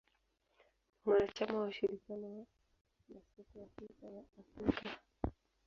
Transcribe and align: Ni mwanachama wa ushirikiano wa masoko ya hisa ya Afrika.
Ni 0.97 1.01
mwanachama 1.05 1.59
wa 1.59 1.67
ushirikiano 1.67 2.23
wa 2.27 2.45
masoko 3.13 3.59
ya 3.59 3.65
hisa 3.79 4.07
ya 4.15 4.23
Afrika. 4.39 4.99